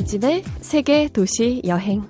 [0.00, 2.02] 이진의 세계 도시 여행.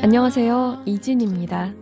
[0.00, 0.84] 안녕하세요.
[0.86, 1.74] 이진입니다.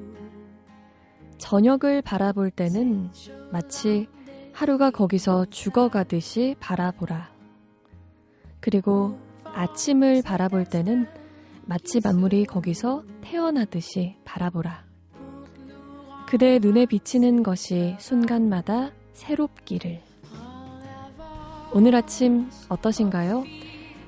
[1.39, 3.11] 저녁을 바라볼 때는
[3.53, 4.09] 마치
[4.53, 7.31] 하루가 거기서 죽어가듯이 바라보라.
[8.59, 11.07] 그리고 아침을 바라볼 때는
[11.65, 14.85] 마치 만물이 거기서 태어나듯이 바라보라.
[16.27, 20.01] 그대 눈에 비치는 것이 순간마다 새롭기를.
[21.73, 23.45] 오늘 아침 어떠신가요?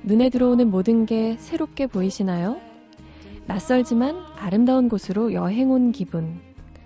[0.07, 2.61] 눈에 들어오는 모든 게 새롭게 보이시나요?
[3.47, 6.39] 낯설지만 아름다운 곳으로 여행 온 기분.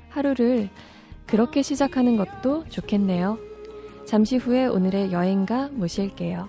[0.09, 0.71] 하루를
[1.27, 3.39] 그렇게 시작하는 것도 좋겠네요.
[4.07, 6.49] 잠시 후에 오늘의 여행가 모실게요.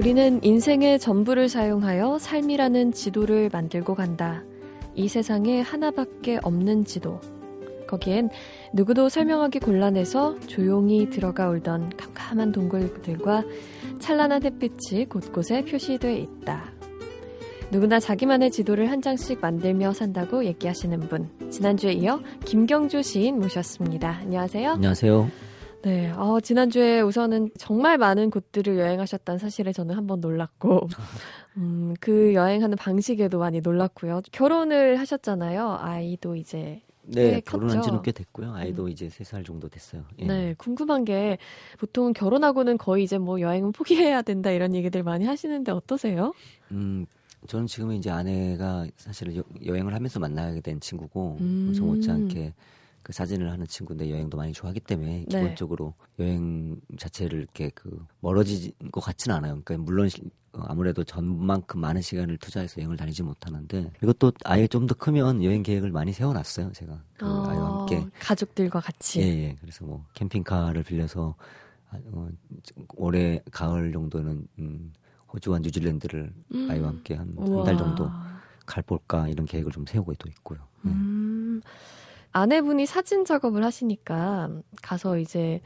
[0.00, 4.42] 우리는 인생의 전부를 사용하여 삶이라는 지도를 만들고 간다.
[4.94, 7.20] 이 세상에 하나밖에 없는 지도.
[7.86, 8.30] 거기엔
[8.72, 13.44] 누구도 설명하기 곤란해서 조용히 들어가 울던 캄캄한 동굴들과
[13.98, 16.72] 찬란한 햇빛이 곳곳에 표시되어 있다.
[17.70, 21.28] 누구나 자기만의 지도를 한 장씩 만들며 산다고 얘기하시는 분.
[21.50, 24.20] 지난주에 이어 김경주 시인 모셨습니다.
[24.22, 24.70] 안녕하세요.
[24.70, 25.49] 안녕하세요.
[25.82, 30.88] 네, 어, 지난주에 우선은 정말 많은 곳들을 여행하셨다는 사실에 저는 한번 놀랐고,
[31.56, 34.20] 음, 그 여행하는 방식에도 많이 놀랐고요.
[34.30, 35.78] 결혼을 하셨잖아요.
[35.80, 36.82] 아이도 이제.
[37.02, 38.52] 네, 결혼한 지는 꽤 됐고요.
[38.52, 38.88] 아이도 음.
[38.90, 40.04] 이제 3살 정도 됐어요.
[40.18, 40.26] 예.
[40.26, 41.38] 네, 궁금한 게
[41.78, 46.34] 보통 결혼하고는 거의 이제 뭐 여행은 포기해야 된다 이런 얘기들 많이 하시는데 어떠세요?
[46.70, 47.06] 음,
[47.48, 49.42] 저는 지금 이제 아내가 사실 여,
[49.74, 51.72] 행을 하면서 만나게 된 친구고, 음.
[51.74, 52.52] 저 못지않게
[53.02, 55.24] 그 사진을 하는 친구인데 여행도 많이 좋아하기 때문에 네.
[55.26, 59.60] 기본적으로 여행 자체를 이렇게 그 멀어진 것 같지는 않아요.
[59.64, 60.08] 그러니까 물론
[60.52, 65.62] 어, 아무래도 전만큼 많은 시간을 투자해서 여행을 다니지 못하는데 이것도 아예 좀 더 크면 여행
[65.62, 66.72] 계획을 많이 세워놨어요.
[66.72, 69.20] 제가 그 어, 아이와 함께 가족들과 같이.
[69.20, 69.56] 예, 예.
[69.60, 71.36] 그래서 뭐 캠핑카를 빌려서
[71.92, 72.28] 어,
[72.96, 74.92] 올해 가을 정도는 음,
[75.32, 76.70] 호주와 뉴질랜드를 음.
[76.70, 78.10] 아이와 함께 한한달 정도
[78.66, 80.58] 갈 볼까 이런 계획을 좀 세우고 또 있고요.
[80.86, 80.88] 예.
[80.90, 81.62] 음.
[82.32, 84.50] 아내분이 사진 작업을 하시니까
[84.82, 85.60] 가서 이제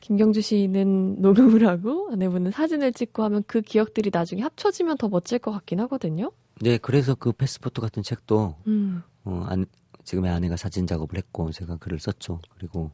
[0.00, 5.52] 김경주 씨는 녹음을 하고 아내분은 사진을 찍고 하면 그 기억들이 나중에 합쳐지면 더 멋질 것
[5.52, 6.32] 같긴 하거든요.
[6.60, 9.02] 네, 그래서 그 패스포트 같은 책도 음.
[9.24, 9.66] 어, 안,
[10.04, 12.40] 지금의 아내가 사진 작업을 했고 제가 글을 썼죠.
[12.56, 12.90] 그리고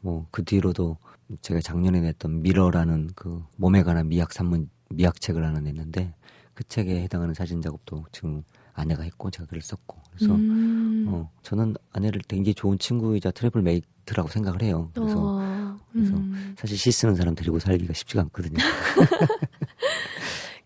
[0.00, 0.96] 뭐 그 뒤로도
[1.42, 6.14] 제가 작년에 냈던 미러라는 그 몸에 관한 미학 산문 미학 책을 하나 냈는데
[6.54, 8.42] 그 책에 해당하는 사진 작업도 지금
[8.74, 11.06] 아내가 했고 제가 글을 썼고 그래서 음.
[11.08, 14.90] 어, 저는 아내를 굉장히 좋은 친구이자 travel mate라고 생각을 해요.
[14.94, 15.76] 그래서 어.
[15.92, 16.54] 그래서 음.
[16.58, 18.58] 사실 시 쓰는 사람 데리고 살기가 쉽지가 않거든요.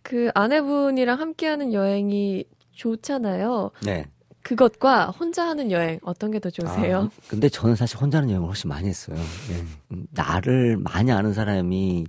[0.02, 3.70] 그 아내분이랑 함께하는 여행이 좋잖아요.
[3.84, 4.06] 네.
[4.42, 6.98] 그것과 혼자 하는 여행 어떤 게 더 좋으세요?
[6.98, 9.16] 아, 근데 저는 사실 혼자 하는 여행을 훨씬 많이 했어요.
[9.16, 9.96] 네.
[10.10, 12.06] 나를 많이 아는 사람이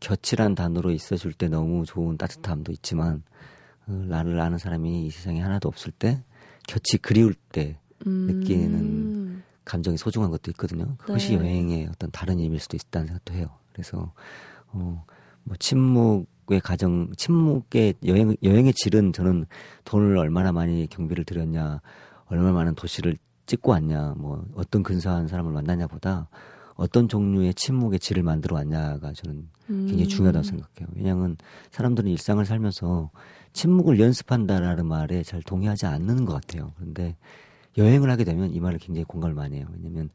[0.00, 3.20] 곁이란 단어로 있어줄 때 너무 좋은 따뜻함도 있지만 어,
[3.88, 6.22] 나를 아는 사람이 이 세상에 하나도 없을 때
[6.66, 8.26] 곁이 그리울 때 음.
[8.26, 10.96] 느끼는 감정이 소중한 것도 있거든요.
[10.98, 11.44] 그것이 네.
[11.44, 13.48] 여행의 어떤 다른 의미일 수도 있다는 생각도 해요.
[13.72, 14.12] 그래서
[14.68, 15.04] 어,
[15.44, 19.46] 뭐 침묵의 가정, 침묵의 여행 여행의 질은 저는
[19.84, 21.80] 돈을 얼마나 많이 경비를 들였냐,
[22.26, 26.28] 얼마나 많은 도시를 찍고 왔냐, 뭐 어떤 근사한 사람을 만나냐보다
[26.74, 30.08] 어떤 종류의 침묵의 질을 만들어 왔냐가 저는 굉장히 음.
[30.08, 30.88] 중요하다고 생각해요.
[30.94, 31.36] 왜냐하면
[31.72, 33.10] 사람들은 일상을 살면서
[33.58, 36.72] 침묵을 연습한다라는 말에 잘 동의하지 않는 것 같아요.
[36.76, 37.16] 그런데
[37.76, 39.66] 여행을 하게 되면 이 말을 굉장히 공감을 많이 해요.
[39.74, 40.10] 왜냐면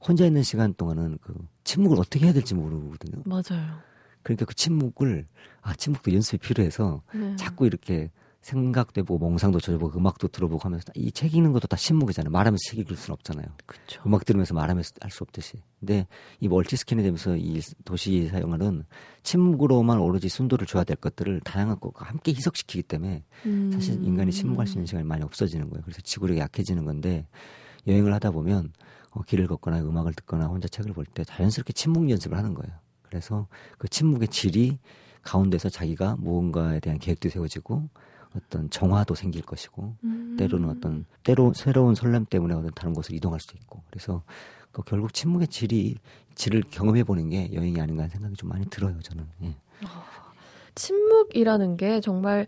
[0.00, 1.34] 혼자 있는 시간 동안은 그
[1.64, 3.24] 침묵을 어떻게 해야 될지 모르거든요.
[3.24, 3.80] 맞아요.
[4.22, 5.26] 그러니까 그 침묵을
[5.62, 7.34] 아 침묵도 연습이 필요해서 네.
[7.34, 8.12] 자꾸 이렇게
[8.46, 12.30] 생각도 해보고 몽상도 쳐보고 음악도 들어보고 하면서 이 책 읽는 것도 다 침묵이잖아요.
[12.30, 13.44] 말하면서 책 읽을 수는 없잖아요.
[13.66, 14.00] 그쵸.
[14.06, 15.62] 음악 들으면서 말하면서 할 수 없듯이.
[15.80, 16.06] 근데
[16.40, 18.84] 이 멀티 스캔이 되면서 이 도시 사용하는
[19.24, 23.70] 침묵으로만 오로지 순도를 줘야 될 것들을 다양한 것과 함께 희석시키기 때문에 음.
[23.72, 25.82] 사실 인간이 침묵할 수 있는 시간이 많이 없어지는 거예요.
[25.84, 27.26] 그래서 지구력이 약해지는 건데
[27.88, 28.72] 여행을 하다 보면
[29.10, 32.72] 어, 길을 걷거나 음악을 듣거나 혼자 책을 볼 때 자연스럽게 침묵 연습을 하는 거예요.
[33.02, 34.78] 그래서 그 침묵의 질이
[35.22, 37.88] 가운데서 자기가 무언가에 대한 계획도 세워지고
[38.36, 40.36] 어떤 정화도 생길 것이고 음.
[40.38, 44.22] 때로는 어떤 때로 새로운 설렘 때문에 어떤 다른 곳으로 이동할 수도 있고 그래서
[44.72, 45.96] 그 결국 침묵의 질이
[46.34, 49.54] 질을 경험해 보는 게 여행이 아닌가 하는 생각이 좀 많이 들어요 저는 예.
[50.74, 52.46] 침묵이라는 게 정말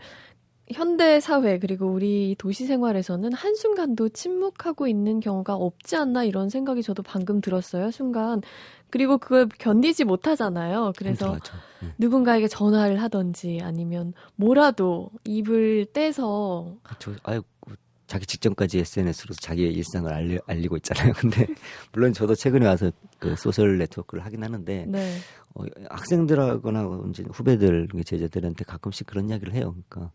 [0.73, 7.03] 현대 사회 그리고 우리 도시 생활에서는 한순간도 침묵하고 있는 경우가 없지 않나 이런 생각이 저도
[7.03, 7.91] 방금 들었어요.
[7.91, 8.43] 순간.
[8.91, 10.93] 그리고 그걸 견디지 못하잖아요.
[10.97, 11.35] 그래서.
[11.35, 11.69] 예.
[11.99, 17.77] 누군가에게 전화를 하던지 아니면 뭐라도 입을 떼서 저 아유 그
[18.07, 21.13] 자기 직전까지 SNS로 자기의 일상을 알리, 알리고 있잖아요.
[21.13, 21.47] 근데
[21.93, 25.17] 물론 저도 최근에 와서 그 소셜 네트워크를 하긴 하는데 네.
[25.55, 29.75] 어, 학생들하거나 이제 후배들 제자들한테 가끔씩 그런 이야기를 해요.
[29.89, 30.11] 그러니까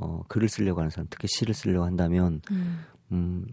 [0.00, 2.84] 어, 글을 쓰려고 하는 사람, 특히 시를 쓰려고 한다면 음.
[3.10, 3.46] 음,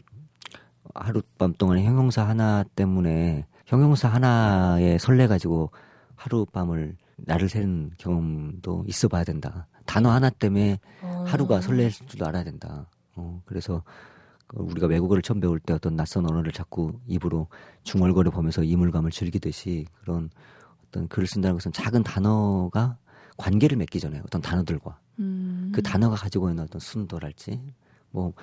[0.94, 5.72] 하룻밤 동안 형용사 하나 때문에 형용사 하나에 설레 가지고
[6.16, 9.68] 하룻밤을 나를 새는 경험도 있어 봐야 된다.
[9.86, 11.24] 단어 하나 때문에 어.
[11.28, 12.88] 하루가 설렐 줄도 알아야 된다.
[13.16, 13.84] 어, 그래서
[14.48, 17.48] 그 우리가 외국어를 처음 배울 때 어떤 낯선 언어를 자꾸 입으로
[17.84, 20.30] 중얼거려 보면서 이물감을 즐기듯이 그런
[20.88, 22.98] 어떤 글을 쓴다는 것은 작은 단어가
[23.38, 25.72] 관계를 맺기 전에 어떤 단어들과 음.
[25.74, 27.62] 그 단어가 가지고 있는 어떤 순도랄지
[28.12, 28.34] 뭐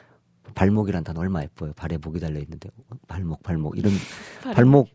[0.55, 1.73] 발목이란 단어 얼마 예뻐요.
[1.75, 3.93] 발에 목이 달려 있는데 어, 발목 발목 이런
[4.55, 4.89] 발목.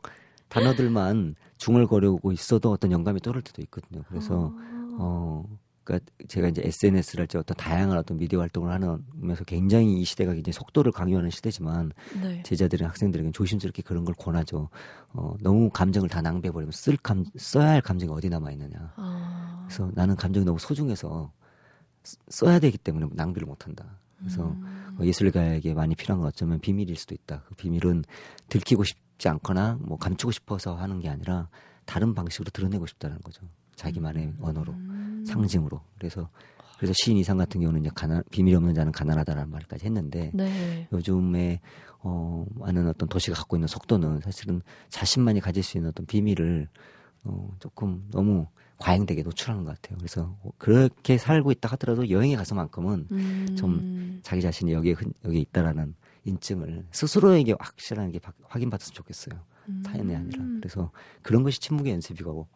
[0.49, 4.01] 단어들만 중얼거리고 있어도 어떤 영감이 떠오를 때도 있거든요.
[4.07, 4.95] 그래서 아.
[4.99, 5.43] 어,
[5.87, 10.91] 그러니까 제가 이제 SNS랄지 어떤 다양한 어떤 미디어 활동을 하면서 굉장히 이 시대가 굉장히 속도를
[10.91, 12.43] 강요하는 시대지만 네.
[12.43, 14.67] 제자들이나 학생들에게 조심스럽게 그런 걸 권하죠.
[15.13, 18.93] 어, 너무 감정을 다 낭비해버리면 쓸 감, 써야 할 감정이 어디 남아 있느냐.
[18.97, 19.63] 아.
[19.65, 21.31] 그래서 나는 감정이 너무 소중해서
[22.03, 23.97] 쓰- 써야 되기 때문에 낭비를 못한다.
[24.19, 24.97] 그래서 음.
[24.99, 27.43] 어, 예술가에게 많이 필요한 건 어쩌면 비밀일 수도 있다.
[27.47, 28.03] 그 비밀은
[28.49, 31.47] 들키고 싶지 않거나 뭐 감추고 싶어서 하는 게 아니라
[31.85, 33.47] 다른 방식으로 드러내고 싶다는 거죠.
[33.81, 35.23] 자기만의 언어로, 음.
[35.25, 35.79] 상징으로.
[35.97, 36.29] 그래서
[36.77, 40.87] 그래서 시인 이상 같은 경우는 이제 가난, 비밀 없는 자는 가난하다라는 말까지 했는데 네.
[40.91, 41.59] 요즘에
[41.99, 46.67] 어 많은 어떤 도시가 갖고 있는 속도는 사실은 자신만이 가질 수 있는 어떤 비밀을
[47.23, 48.45] 어 조금 너무
[48.77, 49.97] 과잉되게 노출하는 것 같아요.
[49.97, 53.55] 그래서 그렇게 살고 있다 하더라도 여행에 가서만큼은 음.
[53.57, 55.95] 좀 자기 자신이 여기에 흔- 여기에 있다라는
[56.25, 59.39] 인증을 스스로에게 확실하게 바- 확인받았으면 좋겠어요.
[59.83, 60.43] 타인이 아니라.
[60.43, 60.59] 음.
[60.61, 60.91] 그래서
[61.23, 62.47] 그런 것이 침묵의 연습이고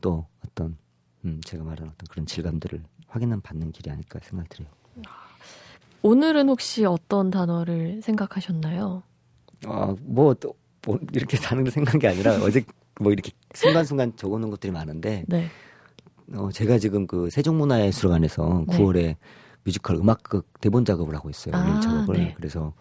[0.00, 0.76] 또 어떤
[1.24, 4.68] 음 제가 말한 어떤 그런 질감들을 확인한 받는 길이 아닐까 생각이 들어요.
[6.02, 9.02] 오늘은 혹시 어떤 단어를 생각하셨나요?
[9.64, 10.54] 아뭐 또
[10.86, 12.64] 뭐 이렇게 걸 생각한 게 아니라 어제
[13.00, 15.48] 뭐 이렇게 순간순간 적어놓은 것들이 많은데 네.
[16.34, 18.76] 어 제가 지금 그 세종문화예술관에서 네.
[18.78, 19.16] 9월에
[19.64, 21.54] 뮤지컬 음악극 대본 작업을 하고 있어요.
[21.56, 22.16] 아, 일 작업을.
[22.16, 22.34] 네.
[22.36, 22.72] 그래서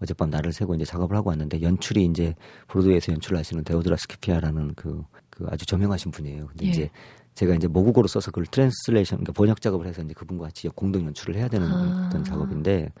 [0.00, 2.34] 어젯밤 날을 새고 이제 작업을 하고 왔는데 연출이 이제
[2.66, 6.46] 브로드웨이에서 연출을 하시는 데오드라 스키피아라는 그, 그 아주 저명하신 분이에요.
[6.48, 6.70] 근데 예.
[6.70, 6.90] 이제
[7.34, 11.34] 제가 이제 모국어로 써서 그걸 translation, 그러니까 번역 작업을 해서 이제 그분과 같이 공동 연출을
[11.34, 12.06] 해야 되는 아.
[12.06, 12.92] 어떤 작업인데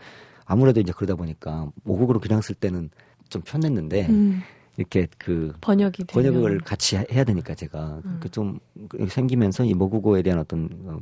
[0.46, 2.88] 아무래도 이제 그러다 보니까 모국어로 그냥 쓸 때는
[3.28, 4.40] 좀 편했는데 음,
[4.78, 6.32] 이렇게 그 번역이 되면.
[6.32, 8.18] 번역을 같이 해- 해야 되니까 제가 음.
[8.20, 8.58] 그좀
[9.08, 10.98] 생기면서 이 모국어에 대한 어떤 어,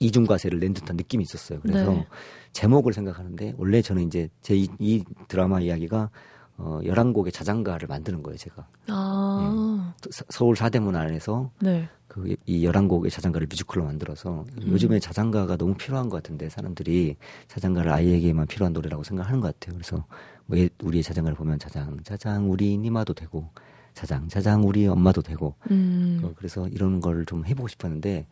[0.00, 1.60] 이중과세를 낸 듯한 느낌이 있었어요.
[1.60, 2.06] 그래서 네.
[2.52, 6.10] 제목을 생각하는데 원래 저는 이제 제 이 드라마 이야기가
[6.58, 8.66] 어 11곡의 자장가를 만드는 거예요, 제가.
[8.88, 11.88] 아, 서- 서울 사대문 안에서 네.
[12.08, 14.68] 그이 11곡의 자장가를 뮤지컬로 만들어서 음.
[14.68, 17.16] 요즘에 자장가가 너무 필요한 것 같은데 사람들이
[17.48, 19.74] 자장가를 아이에게만 필요한 노래라고 생각하는 것 같아요.
[19.76, 20.04] 그래서
[20.46, 23.50] 뭐 예- 우리의 자장가를 보면 자장 자장 우리 니마도 되고
[23.92, 28.26] 자장 자장 우리 엄마도 되고 음, 어, 그래서 이런 걸 좀 해보고 싶었는데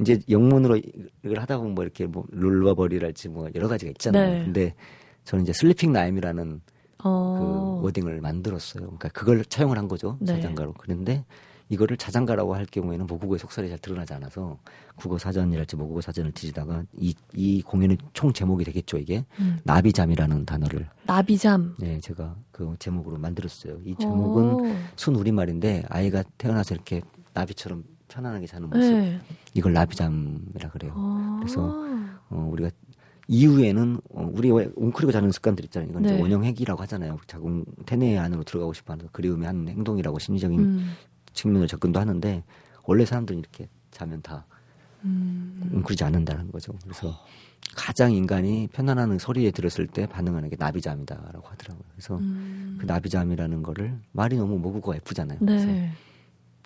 [0.00, 0.78] 이제 영문으로
[1.22, 4.30] 이걸 하다 보면 뭐 이렇게 뭐 lullaby랄지 뭐 여러 가지가 있잖아요.
[4.38, 4.44] 네.
[4.44, 4.74] 근데
[5.24, 6.60] 저는 이제 sleeping rhyme이라는
[7.04, 8.84] 어, 그 wording을 만들었어요.
[8.84, 10.16] 그러니까 그걸 차용을 한 거죠.
[10.20, 10.34] 네.
[10.34, 10.74] 자장가로.
[10.78, 11.24] 그런데
[11.68, 14.58] 이거를 자장가라고 할 경우에는 모국어의 속살이 잘 드러나지 않아서
[14.94, 18.98] 국어 사전이랄지 모국어 사전을 뒤지다가 이, 이 공연의 총 제목이 되겠죠.
[18.98, 21.76] 이게 음, 나비잠이라는 단어를 나비잠.
[21.78, 23.78] 네 제가 그 제목으로 만들었어요.
[23.86, 27.00] 이 제목은 어, 순 우리말인데 아이가 태어나서 이렇게
[27.32, 29.18] 나비처럼 편안하게 자는 모습 네.
[29.54, 30.92] 이걸 나비잠이라 그래요.
[30.94, 31.74] 어, 그래서
[32.28, 32.70] 어, 우리가
[33.28, 35.90] 이후에는 어, 우리 왜 웅크리고 자는 습관들 있잖아요.
[35.90, 36.20] 이건 네.
[36.20, 37.18] 원형핵이라고 하잖아요.
[37.26, 40.92] 자궁 태내 안으로 들어가고 싶어하는 그리움의 한 행동이라고 심리적인 음,
[41.32, 42.42] 측면으로 접근도 하는데
[42.84, 44.44] 원래 사람들은 이렇게 자면 다
[45.04, 45.70] 음.
[45.72, 46.72] 웅크리지 않는다는 거죠.
[46.82, 47.14] 그래서
[47.74, 51.84] 가장 인간이 편안한 소리에 들었을 때 반응하는 게 나비잠이다라고 하더라고요.
[51.92, 52.76] 그래서 음.
[52.78, 55.38] 그 나비잠이라는 거를 말이 너무 모국어가 예쁘잖아요.
[55.38, 55.90] 그래서 네.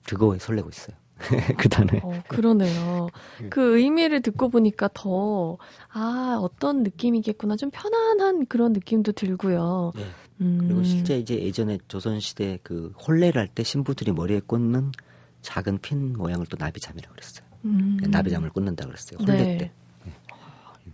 [0.05, 0.97] 그거에 설레고 있어요.
[1.57, 2.01] 그 단어에.
[2.03, 3.09] 어, 그러네요.
[3.43, 3.49] 예.
[3.49, 5.57] 그 의미를 듣고 보니까 더,
[5.93, 7.57] 아, 어떤 느낌이겠구나.
[7.57, 9.93] 좀 편안한 그런 느낌도 들고요.
[9.97, 10.05] 네.
[10.43, 10.59] 음.
[10.61, 14.93] 그리고 실제 이제 예전에 조선시대 그 혼례를 할 때 신부들이 머리에 꽂는
[15.41, 17.47] 작은 핀 모양을 또 나비잠이라고 그랬어요.
[17.65, 17.97] 음.
[18.03, 19.19] 나비잠을 꽂는다 그랬어요.
[19.21, 19.59] 혼례 네.
[19.59, 19.73] 때.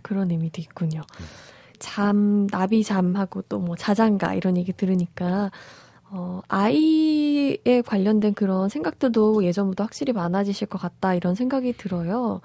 [0.01, 1.01] 그런 의미도 있군요.
[1.19, 1.25] 네.
[1.79, 5.51] 잠, 나비잠하고 또 뭐 자장가 이런 얘기 들으니까,
[6.09, 7.32] 어, 아이
[7.65, 12.41] 에 관련된 그런 생각들도 예전보다 확실히 많아지실 것 같다 이런 생각이 들어요.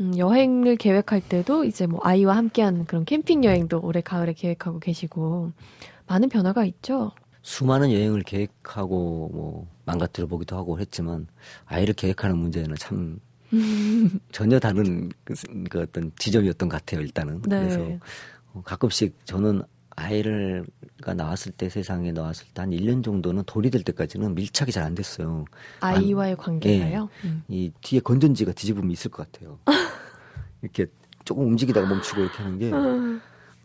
[0.00, 5.52] 음, 여행을 계획할 때도 이제 뭐 아이와 함께하는 그런 캠핑 여행도 올해 가을에 계획하고 계시고,
[6.06, 7.12] 많은 변화가 있죠.
[7.42, 11.26] 수많은 여행을 계획하고 뭐 망가뜨려 보기도 하고 했지만
[11.66, 13.20] 아이를 계획하는 문제는 참
[14.32, 15.34] 전혀 다른 그,
[15.68, 17.58] 그 어떤 지점이었던 것 같아요 일단은 네.
[17.58, 17.98] 그래서
[18.54, 20.64] 어, 가끔씩 저는 아이를
[21.02, 24.94] 가 나왔을 때 세상에 나왔을 때 한 1년 정도는 돌이 될 때까지는 밀착이 잘 안
[24.94, 25.44] 됐어요.
[25.80, 27.08] 아이와의 관계가요.
[27.24, 27.42] 음.
[27.48, 29.58] 이 뒤에 건전지가 뒤집으면 있을 것 같아요.
[30.62, 30.86] 이렇게
[31.24, 32.70] 조금 움직이다가 멈추고 이렇게 하는 게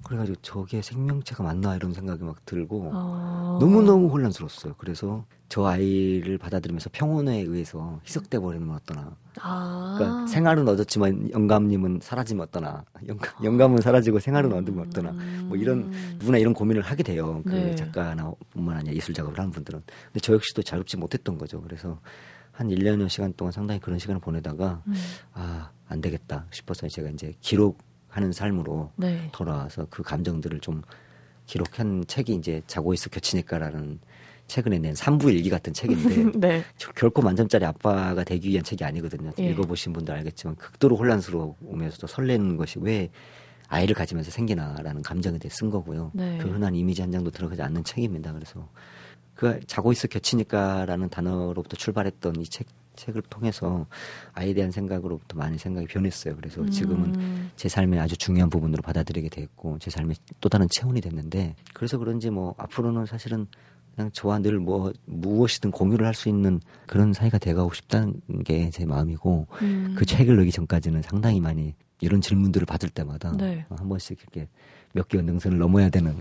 [0.03, 3.58] 그래가지고 저게 생명체가 맞나 이런 생각이 막 들고 어.
[3.60, 4.75] 너무너무 혼란스러웠어요.
[4.77, 9.15] 그래서 저 아이를 받아들이면서 평온에 의해서 희석돼 버리면 어떠나.
[9.41, 9.96] 아.
[9.98, 12.86] 그러니까 생활은 얻었지만 영감님은 사라지면 어떠나.
[13.08, 15.12] 영감, 영감은 사라지고 생활은 얻으면 어떠나.
[15.46, 17.41] 뭐 이런 누구나 이런 고민을 하게 돼요.
[17.46, 17.75] 그 네.
[17.75, 19.82] 작가나 뿐만 아니라 예술 작업을 하는 분들은.
[20.06, 21.62] 근데 저 역시도 자유롭지 못했던 거죠.
[21.62, 22.00] 그래서
[22.51, 24.94] 한 1년여 시간 동안 상당히 그런 시간을 보내다가 음.
[25.34, 29.30] 아, 안 되겠다 싶어서 제가 이제 기록 하는 삶으로 네.
[29.32, 30.82] 돌아와서 그 감정들을 좀
[31.46, 34.00] 기록한 책이 이제 자고 있어 겹치니까라는
[34.48, 36.63] 최근에 낸 삼부 일기 같은 책인데 네.
[36.78, 39.32] 저- 결코 만점짜리 아빠가 되기 위한 책이 아니거든요.
[39.39, 39.50] 예.
[39.51, 43.10] 읽어보신 분들 알겠지만 극도로 혼란스러우면서도 설레는 것이 왜
[43.68, 46.10] 아이를 가지면서 생기나라는 감정에 대해 쓴 거고요.
[46.16, 46.39] 네.
[46.42, 48.34] 그 흔한 이미지 한 장도 들어가지 않는 책입니다.
[48.34, 48.68] 그래서
[49.36, 52.66] 그 자고 있어 겹치니까라는 단어로부터 출발했던 이 책
[53.00, 53.86] 책을 통해서
[54.34, 56.36] 아이에 대한 생각으로부터 많이 생각이 변했어요.
[56.36, 57.51] 그래서 지금은 음.
[57.56, 62.29] 제 삶의 아주 중요한 부분으로 받아들이게 됐고 제 삶의 또 다른 체온이 됐는데 그래서 그런지
[62.29, 63.48] 뭐 앞으로는 사실은
[63.96, 68.86] 그냥 저와 늘 뭐 무엇이든 공유를 할 수 있는 그런 사이가 돼가고 싶다는 게 제
[68.86, 69.96] 마음이고 음.
[69.98, 73.65] 그 책을 읽기 전까지는 상당히 많이 이런 질문들을 받을 때마다 네.
[73.70, 74.48] 한 번씩 이렇게
[74.93, 76.15] 몇 개월 능선을 넘어야 되는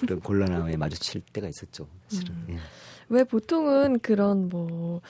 [0.00, 1.86] 그런 곤란함에 마주칠 때가 있었죠.
[2.08, 2.34] 사실은.
[2.34, 2.46] 음.
[2.50, 2.58] 예.
[3.08, 5.00] 왜 보통은 그런 뭐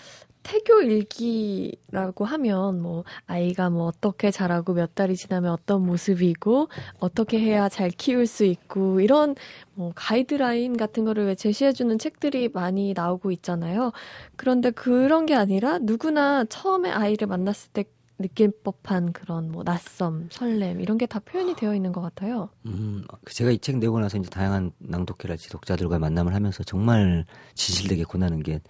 [0.45, 7.69] 태교 일기라고 하면 뭐 아이가 뭐 어떻게 자라고 몇 달이 지나면 어떤 모습이고 어떻게 해야
[7.69, 9.35] 잘 키울 수 있고 이런
[9.75, 13.93] 뭐 가이드라인 같은 거를 왜 제시해 주는 책들이 많이 나오고 있잖아요.
[14.37, 17.85] 그런데 그런 게 아니라 누구나 처음에 아이를 만났을 때
[18.19, 22.49] 느낄 법한 그런 뭐 낯섦, 설렘 이런 게 다 표현이 되어 있는 것 같아요.
[22.67, 28.05] 음, 그 제가 이 책 내고 나서 이제 다양한 낭독회랄지 독자들과 만남을 하면서 정말 지실되게
[28.05, 28.61] 고나는 게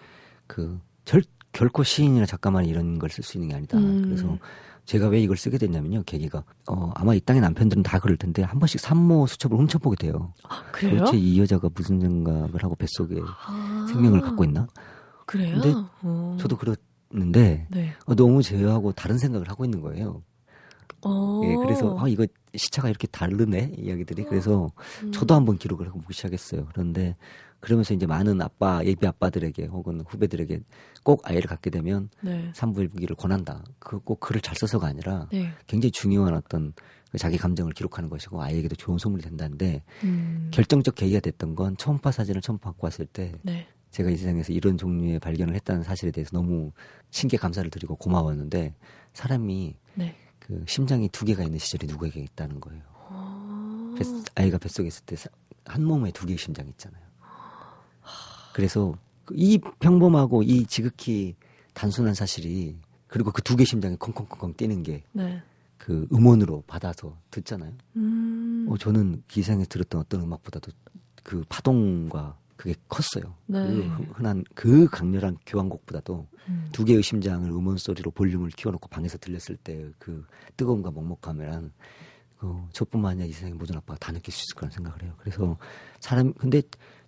[0.46, 0.78] 그
[1.52, 3.78] 결코 시인이나 작가만이 이런 걸 쓸 수 있는 게 아니다.
[3.78, 4.02] 음.
[4.02, 4.38] 그래서
[4.84, 6.02] 제가 왜 이걸 쓰게 됐냐면요.
[6.04, 10.32] 계기가 어 아마 이 땅의 남편들은 다 그럴 텐데 한 번씩 산모 수첩을 훔쳐보게 돼요.
[10.48, 10.98] 아, 그래요?
[10.98, 14.66] 도대체 이 여자가 무슨 생각을 하고 뱃속에 아, 생명을 갖고 있나?
[15.26, 15.58] 그래요?
[15.60, 15.72] 근데
[16.02, 16.36] 어.
[16.38, 16.76] 저도 그
[17.24, 17.92] 랬는데 네.
[18.06, 20.22] 어, 너무 제어하고 다른 생각을 하고 있는 거예요.
[21.02, 21.40] 어.
[21.44, 24.70] 예, 그래서 아 이거 시차가 이렇게 다르네 이야기들이 그래서
[25.02, 25.12] 음.
[25.12, 26.66] 저도 한번 기록을 해보기 시작했어요.
[26.72, 27.16] 그런데
[27.60, 30.60] 그러면서 이제 많은 아빠 예비 아빠들에게 혹은 후배들에게
[31.02, 32.50] 꼭 아이를 갖게 되면 네.
[32.54, 33.64] 산부일기를 권한다.
[33.78, 35.50] 그 꼭 글을 잘 써서가 아니라 네.
[35.66, 36.72] 굉장히 중요한 어떤
[37.10, 40.48] 그 자기 감정을 기록하는 것이고 아이에게도 좋은 소문이 된다는데 음.
[40.52, 43.66] 결정적 계기가 됐던 건 초음파 사진을 처음 받고 왔을 때 네.
[43.94, 46.72] 제가 이 세상에서 이런 종류의 발견을 했다는 사실에 대해서 너무
[47.10, 48.74] 신기해 감사를 드리고 고마웠는데
[49.12, 50.16] 사람이 네.
[50.40, 52.82] 그 심장이 두 개가 있는 시절이 누구에게 있다는 거예요.
[53.08, 53.94] 어.
[53.96, 55.16] 뱃- 아이가 뱃속에 있을 때
[55.66, 57.02] 한 몸에 두 개의 심장이 있잖아요.
[58.52, 61.34] 그래서 그이 평범하고 이 지극히
[61.72, 65.40] 단순한 사실이 그리고 그 두 개의 심장이 콩콩콩콩 뛰는 게 네.
[65.78, 67.72] 그 음원으로 받아서 듣잖아요.
[67.96, 68.66] 음.
[68.68, 70.70] 어, 저는 기생에 들었던 어떤 음악보다도
[71.22, 73.34] 그 파동과 그게 컸어요.
[73.46, 73.58] 네.
[73.66, 76.68] 그 흔- 흔한 그 강렬한 교향곡보다도 음.
[76.72, 80.24] 두 개의 심장을 음원 소리로 볼륨을 키워놓고 방에서 들렸을 때 그
[80.56, 81.72] 뜨거움과 먹먹함이란
[82.40, 85.14] 어, 저뿐만 아니라 이 세상의 모든 아빠가 다 느낄 수 있을 거라는 생각을 해요.
[85.18, 85.56] 그래서
[86.00, 86.62] 사람 근데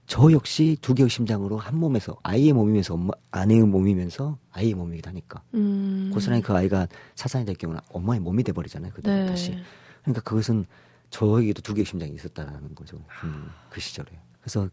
[0.06, 5.42] 저 역시 두 개의 심장으로 한 몸에서 아이의 몸이면서 엄마 아내의 몸이면서 아이의 몸이기도 하니까
[5.54, 6.10] 음.
[6.14, 6.86] 고스란히 그 아이가
[7.16, 8.92] 사산이 될 경우는 엄마의 몸이 돼 버리잖아요.
[8.94, 9.26] 그 네.
[9.26, 9.56] 다시
[10.02, 10.64] 그러니까 그것은
[11.10, 12.96] 저에게도 두 개의 심장이 있었다라는 거죠.
[13.24, 14.08] 음, 그 시절에.
[14.40, 14.68] 그래서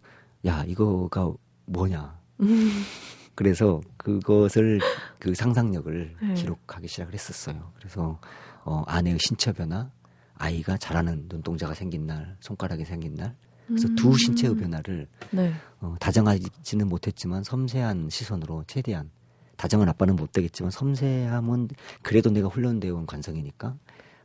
[0.45, 1.31] 야 이거가
[1.65, 2.19] 뭐냐.
[2.41, 2.47] 음.
[3.35, 4.79] 그래서 그것을
[5.19, 6.33] 그 상상력을 네.
[6.35, 7.71] 기록하기 시작을 했었어요.
[7.75, 8.19] 그래서
[8.63, 9.89] 어, 아내의 신체 변화,
[10.35, 13.35] 아이가 자라는 눈동자가 생긴 날, 손가락이 생긴 날,
[13.67, 13.95] 그래서 음.
[13.95, 15.53] 두 신체의 변화를 네.
[15.79, 19.09] 어, 다정하지는 못했지만 섬세한 시선으로 최대한
[19.55, 21.69] 다정한 아빠는 못 되겠지만 섬세함은
[22.01, 23.75] 그래도 내가 훈련되어 온 관성이니까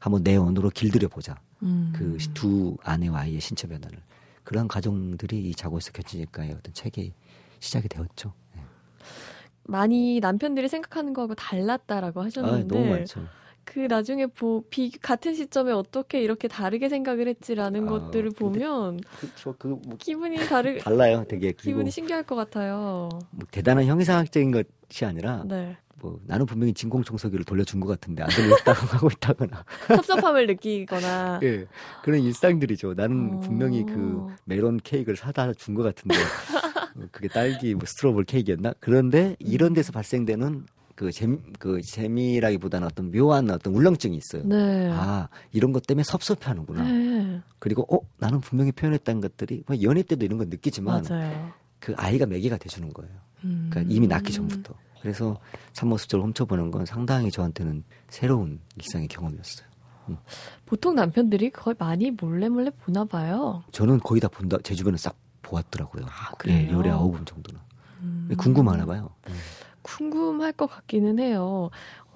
[0.01, 1.41] 한번 내 언어로 길들여 보자.
[1.63, 1.93] 음.
[1.95, 3.99] 그두 아내와 아이의 신체 변화를
[4.49, 7.13] 그러한 가정들이 이 자고에서 겹치니까의 어떤 책이
[7.61, 8.33] 시작이 되었죠.
[8.57, 8.63] 네.
[9.65, 13.27] 많이 남편들이 생각하는 거하고 달랐다라고 아, 하셨는데 너무 많죠.
[13.65, 19.55] 그 나중에 보, 비, 같은 시점에 어떻게 이렇게 다르게 생각을 했지라는 아, 것들을 보면 그렇죠.
[19.59, 23.11] 그뭐 기분이 다르 달라요, 되게 기분이 신기할 것 같아요.
[23.31, 25.77] 뭐 대단한 형이상학적인 것이 아니라 네.
[26.01, 31.67] 뭐 나는 분명히 진공청소기를 돌려준 것 같은데 안 돌렸다고 하고 있다거나 섭섭함을 느끼거나 예
[32.03, 32.95] 그런 일상들이죠.
[32.95, 33.41] 나는 어.
[33.41, 38.75] 분명히 그 메론 케이크를 사다 준 것 같은데 어, 그게 딸기 뭐 스트로볼 케이크였나?
[38.81, 44.43] 그런데 이런 데서 발생되는 그 재미 그 재미라기보다는 어떤 묘한 어떤 울렁증이 있어요.
[44.45, 44.89] 네.
[44.93, 46.83] 아 이런 것 때문에 섭섭해하는구나.
[46.83, 47.41] 네.
[47.61, 51.53] 그리고 어 나는 분명히 표현했다는 것들이 뭐 연애 때도 이런 걸 느끼지만 맞아요.
[51.79, 53.13] 그 아이가 매개가 돼주는 거예요.
[53.45, 53.69] 음.
[53.71, 54.75] 그러니까 이미 낳기 전부터.
[55.03, 55.39] 그래서
[55.73, 59.69] 산모수저를 훔쳐보는 건 상당히 저한테는 새로운 일상의 경험이었어요.
[60.65, 63.63] 보통 남편들이 거의 많이 몰래 몰래 보나 봐요.
[63.73, 64.57] 저는 거의 다 본다.
[64.63, 66.07] 제 주변에 싹 보았더라고요.
[66.07, 66.67] 아, 그래요?
[66.67, 67.61] 예, 열에 아홉 분 정도는.
[68.01, 68.31] 음.
[68.39, 69.11] 궁금하나 봐요.
[69.83, 71.71] 궁금할 것 같기는 해요.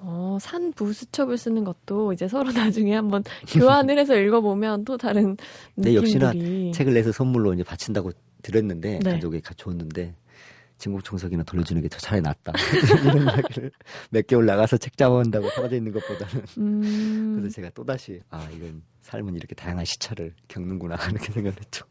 [0.04, 5.36] 어, 산 부 수첩을 쓰는 것도 이제 서로 나중에 한번 교환을 해서 읽어보면 또 다른
[5.76, 6.72] 네, 역시나 느낌들이.
[6.72, 8.10] 책을 내서 선물로 이제 바친다고
[8.42, 9.10] 들었는데 네.
[9.12, 10.14] 가족이 줬는데
[10.82, 12.52] 진공 청소기나 돌려주는 게 더 차라리 낫다.
[13.04, 13.70] 이런 이야기를
[14.10, 19.34] 몇 개월 나가서 책 잡아온다고 떨어져 있는 것보다는 음, 그래서 제가 또다시 아 이건 삶은
[19.36, 21.86] 이렇게 다양한 시차를 겪는구나 이렇게 생각을 했죠.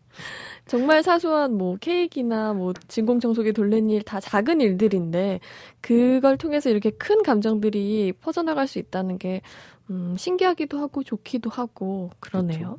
[0.65, 5.39] 정말 사소한 뭐 케이크나 뭐 진공 청소기 돌리는 일 다 작은 일들인데
[5.79, 9.41] 그걸 통해서 이렇게 큰 감정들이 퍼져나갈 수 있다는 게
[9.89, 12.77] 음, 신기하기도 하고 좋기도 하고 그러네요.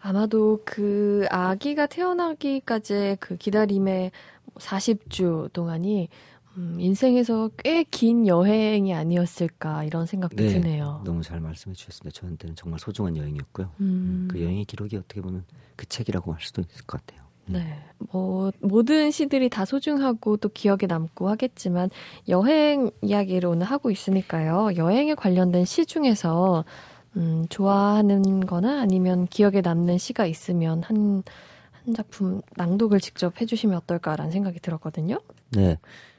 [0.00, 4.12] 아마도 그 아기가 태어나기까지의 그 기다림의
[4.58, 6.08] 40주 동안이
[6.56, 10.48] 음, 인생에서 꽤 긴 여행이 아니었을까 이런 생각도 네.
[10.48, 11.02] 드네요.
[11.04, 12.18] 너무 잘 말씀해 주셨습니다.
[12.20, 13.70] 저한테는 정말 소중한 여행이었고요.
[13.80, 14.28] 음.
[14.30, 15.44] 그 여행의 기록이 어떻게 보면
[15.76, 17.26] 그 책이라고 할 수도 있을 것 같아요.
[17.46, 17.78] 네.
[18.12, 21.88] 뭐, 모든 시들이 다 소중하고 또 기억에 남고 하겠지만,
[22.28, 24.72] 여행 이야기를 오늘 하고 있으니까요.
[24.76, 26.66] 여행에 관련된 시 중에서,
[27.16, 31.22] 음, 좋아하는 거나 아니면 기억에 남는 시가 있으면 한,
[31.88, 35.20] 한 작품 낭독을 직접 해주시면 어떨까라는 생각이 들었거든요.
[35.50, 35.78] 네.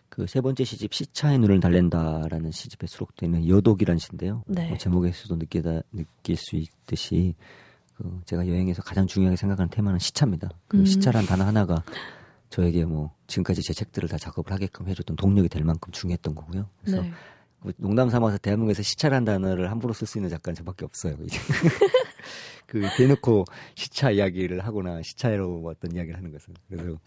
[0.09, 4.43] 그 세 번째 시집 시차의 눈을 달랜다라는 시집에 수록되는 여독이라는 시인데요.
[4.47, 4.67] 네.
[4.67, 7.35] 뭐 제목에서도 느끼다 느낄 수 있듯이
[7.95, 10.49] 그 제가 여행에서 가장 중요하게 생각하는 테마는 시차입니다.
[10.67, 10.85] 그 음.
[10.85, 11.83] 시차란 단어 하나가
[12.49, 16.67] 저에게 뭐 지금까지 제 책들을 다 작업을 하게끔 해줬던 동력이 될 만큼 중요했던 거고요.
[16.81, 17.11] 그래서 네.
[17.59, 21.15] 뭐 농담 삼아서 대한민국에서 시차란 단어를 함부로 쓸 수 있는 작가는 저밖에 없어요.
[22.69, 26.99] 그 대놓고 시차 이야기를 하거나 시차로 어떤 이야기를 하는 것은 그래서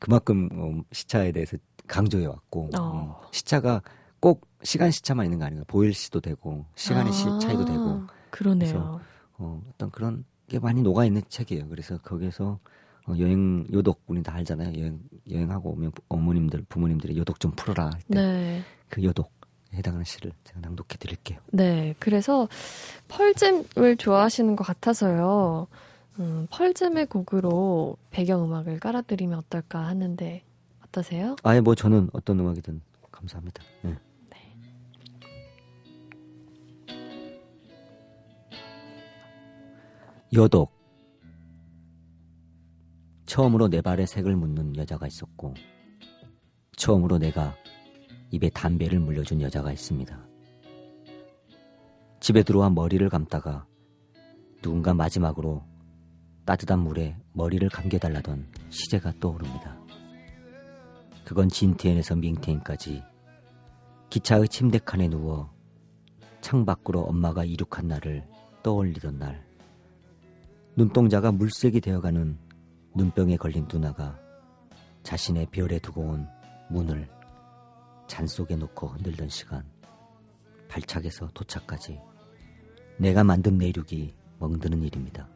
[0.00, 3.20] 그만큼 어, 시차에 대해서 강조해 왔고 어.
[3.22, 3.82] 음, 시차가
[4.18, 9.00] 꼭 시간 시차만 있는 거 아닌가 보일 시도 되고 시간의 시 아, 차이도 되고 그러네요.
[9.34, 11.68] 어, 어떤 그런 게 많이 녹아 있는 책이에요.
[11.68, 12.58] 그래서 거기에서
[13.06, 14.78] 어, 여행 요독 우리 다 알잖아요.
[14.80, 18.62] 여행 여행하고 오면 어머님들 부모님들이 요독 좀 풀어라 네.
[18.88, 19.28] 그 요독에
[19.74, 21.38] 해당하는 시를 제가 낭독해 드릴게요.
[21.52, 22.48] 네, 그래서
[23.08, 25.68] 펄잼을 좋아하시는 것 같아서요.
[26.18, 30.42] 음, 펄잼의 곡으로 배경음악을 깔아드리면 어떨까 하는데
[30.84, 31.36] 어떠세요?
[31.42, 32.80] 아예 뭐 저는 어떤 음악이든
[33.12, 33.62] 감사합니다.
[33.86, 33.96] 예.
[40.32, 40.70] 여독
[43.26, 45.54] 처음으로 내 발에 색을 묻는 여자가 있었고
[46.76, 47.56] 처음으로 내가
[48.30, 50.18] 입에 담배를 물려준 여자가 있습니다.
[52.20, 53.66] 집에 들어와 머리를 감다가
[54.62, 55.64] 누군가 마지막으로
[56.44, 59.78] 따뜻한 물에 머리를 감겨달라던 시제가 떠오릅니다.
[61.24, 63.02] 그건 진티엔에서 밍테인까지
[64.10, 65.52] 기차의 침대 칸에 누워
[66.40, 68.26] 창 밖으로 엄마가 이륙한 날을
[68.62, 69.46] 떠올리던 날
[70.76, 72.38] 눈동자가 물색이 되어가는
[72.94, 74.18] 눈병에 걸린 누나가
[75.02, 76.26] 자신의 별에 두고 온
[76.68, 77.08] 문을
[78.10, 79.62] 잔 속에 놓고 흔들던 시간
[80.66, 82.00] 발착에서 도착까지
[82.98, 85.28] 내가 만든 내륙이 멍드는 일입니다.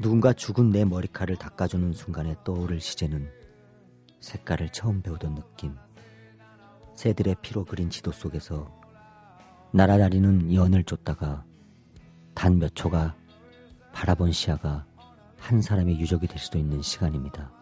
[0.00, 3.30] 누군가 죽은 내 머리카락을 닦아주는 순간에 떠오를 시제는
[4.18, 5.76] 색깔을 처음 배우던 느낌.
[6.96, 8.68] 새들의 피로 그린 지도 속에서
[9.72, 11.44] 날아다니는 연을 쫓다가
[12.34, 13.14] 단 몇 초가
[13.92, 14.84] 바라본 시야가
[15.36, 17.57] 한 사람의 유적이 될 수도 있는 시간입니다.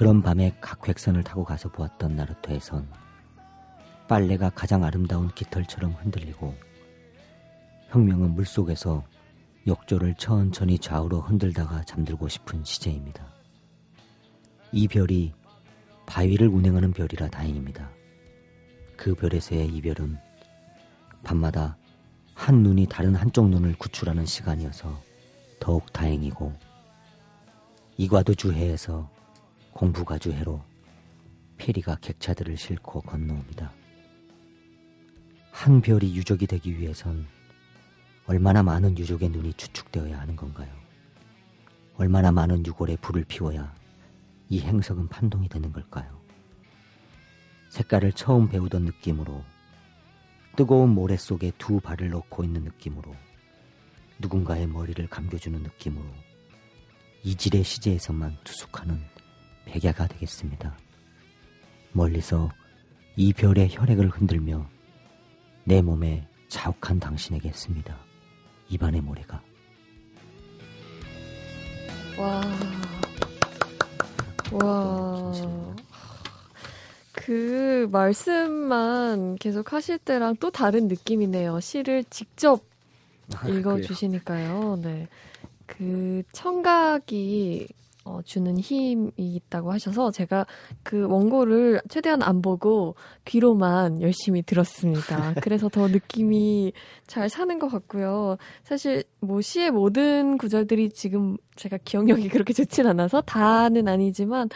[0.00, 2.88] 그런 밤에 각획선을 타고 가서 보았던 나루토에선
[4.08, 6.54] 빨래가 가장 아름다운 깃털처럼 흔들리고
[7.88, 9.04] 혁명은 물속에서
[9.66, 13.30] 욕조를 천천히 좌우로 흔들다가 잠들고 싶은 시제입니다.
[14.72, 15.34] 이 별이
[16.06, 17.90] 바위를 운행하는 별이라 다행입니다.
[18.96, 20.16] 그 별에서의 이별은
[21.22, 21.76] 밤마다
[22.32, 24.98] 한 눈이 다른 한쪽 눈을 구출하는 시간이어서
[25.60, 26.54] 더욱 다행이고
[27.98, 29.19] 이과도 주해에서
[29.72, 30.62] 공부가 주해로
[31.56, 33.72] 페리가 객차들을 싣고 건너옵니다.
[35.50, 37.26] 한 별이 유적이 되기 위해선
[38.26, 40.72] 얼마나 많은 유족의 눈이 추측되어야 하는 건가요?
[41.96, 43.74] 얼마나 많은 유골에 불을 피워야
[44.48, 46.20] 이 행석은 판동이 되는 걸까요?
[47.68, 49.44] 색깔을 처음 배우던 느낌으로
[50.56, 53.14] 뜨거운 모래 속에 두 발을 넣고 있는 느낌으로
[54.18, 56.06] 누군가의 머리를 감겨주는 느낌으로
[57.22, 59.00] 이질의 시제에서만 투숙하는
[59.64, 60.76] 백야가 되겠습니다.
[61.92, 62.50] 멀리서
[63.16, 64.66] 이 별의 혈액을 흔들며
[65.64, 67.98] 내 몸에 자욱한 당신에게 씁니다.
[68.68, 69.42] 입안의 모래가.
[72.18, 72.42] 와.
[74.52, 75.32] 와.
[77.12, 81.60] 그 말씀만 계속 하실 때랑 또 다른 느낌이네요.
[81.60, 82.64] 시를 직접
[83.36, 84.80] 아, 읽어주시니까요.
[84.82, 85.08] 네.
[85.66, 87.68] 그 청각이
[88.10, 90.46] 어, 주는 힘이 있다고 하셔서 제가
[90.82, 95.34] 그 원고를 최대한 안 보고 귀로만 열심히 들었습니다.
[95.42, 96.72] 그래서 더 느낌이
[97.06, 98.36] 잘 사는 것 같고요.
[98.64, 104.48] 사실 뭐 시의 모든 구절들이 지금 제가 기억력이 그렇게 좋진 않아서 다는 아니지만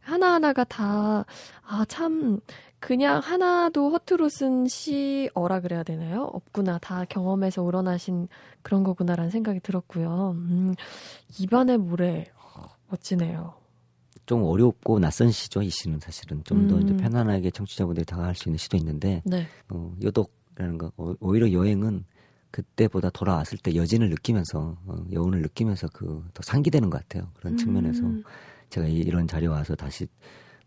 [0.00, 1.24] 하나하나가 다,
[1.64, 2.40] 아, 참,
[2.80, 6.28] 그냥 하나도 허투루 쓴 시어라 그래야 되나요?
[6.32, 6.78] 없구나.
[6.78, 8.26] 다 경험에서 우러나신
[8.62, 10.32] 그런 거구나라는 생각이 들었고요.
[10.34, 10.74] 음,
[11.38, 12.26] 입안의 모래.
[12.92, 13.54] 멋지네요.
[14.26, 16.42] 좀 어렵고 낯선 시죠, 이 시는 사실은.
[16.44, 16.96] 좀더 음.
[16.96, 19.46] 편안하게 청취자분들이 다가갈 수 있는 시도 있는데, 네.
[19.68, 22.04] 어, 요독이라는 거, 어, 오히려 여행은
[22.50, 27.28] 그때보다 돌아왔을 때 여진을 느끼면서, 어, 여운을 느끼면서 그, 더 상기되는 것 같아요.
[27.34, 27.56] 그런 음.
[27.56, 28.02] 측면에서.
[28.72, 30.06] 제가 이, 이런 자리에 와서 다시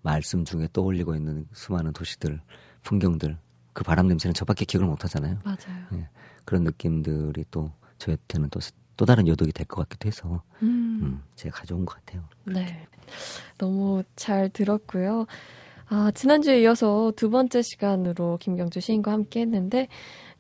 [0.01, 2.39] 말씀 중에 떠올리고 있는 수많은 도시들,
[2.83, 3.37] 풍경들,
[3.73, 5.39] 그 바람 냄새는 저밖에 기억을 못 하잖아요.
[5.43, 5.85] 맞아요.
[5.93, 6.07] 예,
[6.45, 8.59] 그런 느낌들이 또 저한테는 또
[8.97, 10.99] 또 다른 요독이 될 것 같기도 해서 음.
[11.01, 12.23] 음, 제가 가져온 것 같아요.
[12.45, 12.87] 네,
[13.57, 15.25] 너무 잘 들었고요.
[15.87, 19.87] 아, 지난주에 이어서 두 번째 시간으로 김경주 시인과 함께 했는데,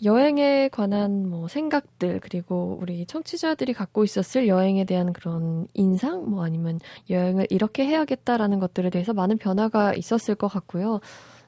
[0.03, 6.79] 여행에 관한 뭐 생각들, 그리고 우리 청취자들이 갖고 있었을 여행에 대한 그런 인상, 뭐 아니면
[7.11, 10.99] 여행을 이렇게 해야겠다라는 것들에 대해서 많은 변화가 있었을 것 같고요.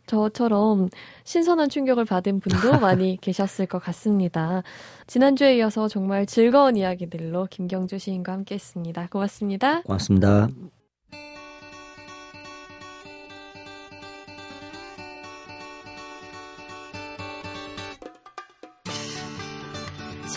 [0.07, 0.89] 저처럼
[1.23, 4.63] 신선한 충격을 받은 분도 많이 계셨을 것 같습니다.
[5.05, 9.07] 지난주에 이어서 정말 즐거운 이야기들로 김경주 시인과 함께 했습니다.
[9.11, 9.81] 고맙습니다.
[9.83, 10.47] 고맙습니다.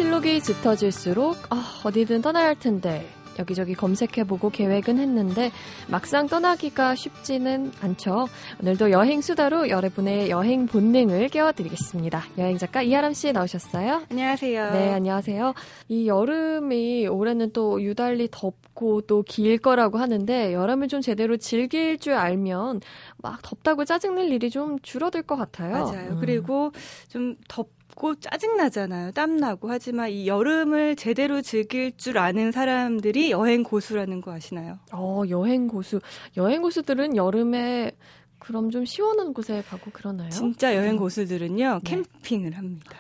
[0.01, 3.07] 실록이 짙어질수록 아, 어디든 떠나야 할 텐데
[3.41, 5.51] 여기저기 검색해보고 계획은 했는데
[5.89, 8.29] 막상 떠나기가 쉽지는 않죠.
[8.63, 12.23] 오늘도 여행 수다로 여러분의 여행 본능을 깨워드리겠습니다.
[12.39, 14.03] 여행 작가 이하람 씨 나오셨어요?
[14.11, 14.71] 안녕하세요.
[14.73, 15.55] 네, 안녕하세요.
[15.89, 22.15] 이 여름이 올해는 또 유달리 덥고 또 길 거라고 하는데 여름을 좀 제대로 즐길 줄
[22.15, 22.81] 알면
[23.19, 25.73] 막 덥다고 짜증낼 일이 좀 줄어들 것 같아요.
[25.73, 26.11] 맞아요.
[26.13, 26.17] 음.
[26.21, 26.73] 그리고
[27.09, 27.69] 좀 덥.
[28.01, 29.13] 덥고 짜증나잖아요.
[29.13, 29.71] 땀나고.
[29.71, 34.79] 하지만 이 여름을 제대로 즐길 줄 아는 사람들이 여행 고수라는 거 아시나요?
[34.93, 36.01] 어, 여행 고수.
[36.37, 37.93] 여행 고수들은 여름에
[38.39, 40.31] 그럼 좀 시원한 곳에 가고 그러나요?
[40.31, 41.91] 진짜 여행 고수들은요, 네.
[41.91, 42.97] 캠핑을 합니다.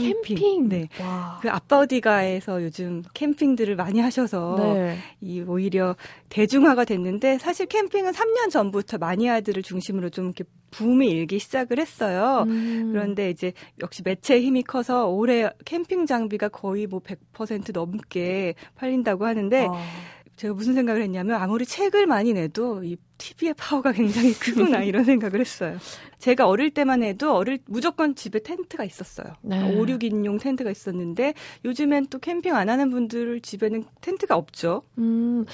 [0.00, 0.36] 캠핑.
[0.36, 0.68] 캠핑.
[0.68, 0.88] 네.
[1.00, 1.38] 와.
[1.42, 4.96] 그 아빠 어디가에서 요즘 캠핑들을 많이 하셔서 네.
[5.20, 5.96] 이 오히려
[6.28, 12.44] 대중화가 됐는데 사실 캠핑은 3년 전부터 마니아들을 중심으로 좀 이렇게 붐이 일기 시작을 했어요.
[12.48, 12.90] 음.
[12.92, 13.52] 그런데 이제
[13.82, 19.82] 역시 매체의 힘이 커서 올해 캠핑 장비가 거의 뭐 100% 넘게 팔린다고 하는데 아.
[20.36, 25.40] 제가 무슨 생각을 했냐면 아무리 책을 많이 내도 이 TV의 파워가 굉장히 크구나 이런 생각을
[25.40, 25.78] 했어요.
[26.18, 29.26] 제가 어릴 때만 해도 어릴 무조건 집에 텐트가 있었어요.
[29.42, 29.76] 네.
[29.76, 34.82] 5, 6인용 텐트가 있었는데 요즘엔 또 캠핑 안 하는 분들 집에는 텐트가 없죠.
[34.98, 35.44] 음,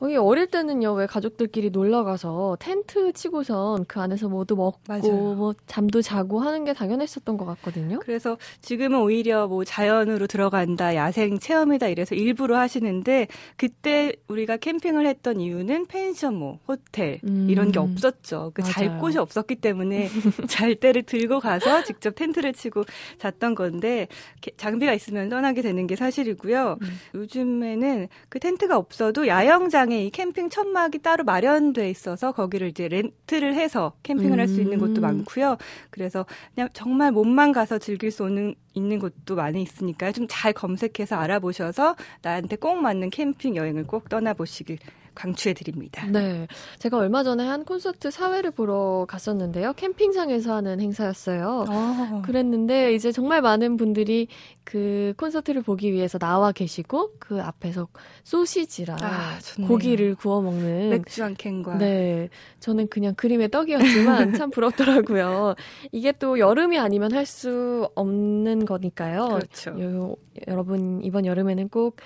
[0.00, 5.34] 어릴 때는요 왜 가족들끼리 놀러 가서 텐트 치고선 그 안에서 뭐도 먹고 맞아요.
[5.34, 7.98] 뭐 잠도 자고 하는 게 당연했었던 것 같거든요.
[8.00, 15.40] 그래서 지금은 오히려 뭐 자연으로 들어간다, 야생 체험이다 이래서 일부러 하시는데 그때 우리가 캠핑을 했던
[15.40, 17.46] 이유는 펜션, 뭐 호텔 잘 음.
[17.50, 18.52] 이런 게 없었죠.
[18.54, 20.08] 그 잘 곳이 없었기 때문에
[20.48, 22.84] 잘 때를 들고 가서 직접 텐트를 치고
[23.18, 24.08] 잤던 건데
[24.56, 26.78] 장비가 있으면 떠나게 되는 게 사실이고요.
[26.80, 26.98] 음.
[27.14, 33.92] 요즘에는 그 텐트가 없어도 야영장에 이 캠핑 천막이 따로 마련돼 있어서 거기를 이제 렌트를 해서
[34.02, 34.40] 캠핑을 음.
[34.40, 35.56] 할수 있는 곳도 많고요.
[35.90, 41.16] 그래서 그냥 정말 몸만 가서 즐길 수 있는 있는 곳도 많이 있으니까 좀 잘 검색해서
[41.16, 44.78] 알아보셔서 나한테 꼭 맞는 캠핑 여행을 꼭 떠나보시길
[45.18, 46.06] 강추해 드립니다.
[46.06, 46.46] 네.
[46.78, 49.72] 제가 얼마 전에 한 콘서트 사회를 보러 갔었는데요.
[49.72, 51.64] 캠핑장에서 하는 행사였어요.
[51.68, 52.22] 아.
[52.24, 54.28] 그랬는데 이제 정말 많은 분들이
[54.62, 57.88] 그 콘서트를 보기 위해서 나와 계시고 그 앞에서
[58.22, 62.28] 소시지랑 아, 고기를 구워 먹는 맥주 한 캔과 네.
[62.60, 65.56] 저는 그냥 그림의 떡이었지만 참 부럽더라고요.
[65.90, 69.28] 이게 또 여름이 아니면 할 수 없는 거니까요.
[69.28, 69.78] 그렇죠.
[69.82, 71.96] 요, 여러분 이번 여름에는 꼭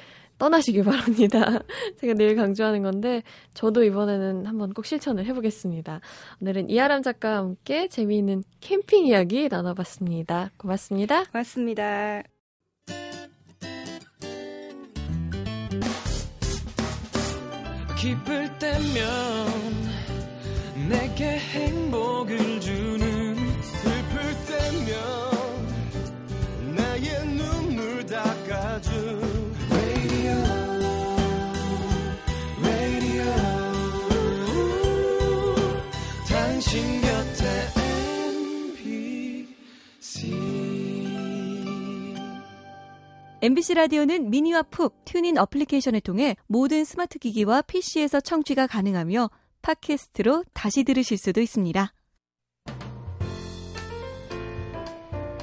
[0.42, 1.60] 떠나시길 바랍니다.
[2.00, 3.22] 제가 늘 강조하는 건데
[3.54, 6.00] 저도 이번에는 한번 꼭 실천을 해보겠습니다.
[6.40, 10.50] 오늘은 이하람 작가와 함께 재미있는 캠핑 이야기 나눠봤습니다.
[10.56, 11.26] 고맙습니다.
[11.26, 12.24] 고맙습니다.
[17.96, 19.46] 기쁠 때면
[20.88, 24.96] 내게 행복을 주는 슬플 때면
[26.74, 29.31] 나의 눈물 닦아준
[43.44, 49.30] MBC 라디오는 미니와 푹 TuneIn 어플리케이션을 통해 모든 스마트 기기와 PC에서 청취가 가능하며
[49.62, 51.92] 팟캐스트로 다시 들으실 수도 있습니다.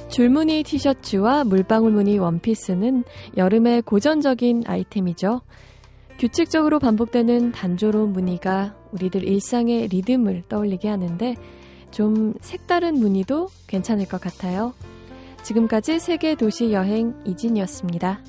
[0.08, 3.04] 줄무늬 티셔츠와 물방울 무늬 원피스는
[3.36, 5.42] 여름의 고전적인 아이템이죠.
[6.18, 11.36] 규칙적으로 반복되는 단조로운 무늬가 우리들 일상의 리듬을 떠올리게 하는데
[11.90, 14.72] 좀 색다른 무늬도 괜찮을 것 같아요.
[15.42, 18.20] 지금까지 세계 도시 여행 이진이었습니다.